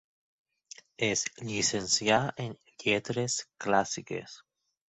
[1.07, 2.57] Es llicencià en
[2.87, 4.43] lletres clàssiques.